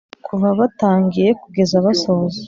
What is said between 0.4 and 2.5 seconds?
batangiye kugeza basoza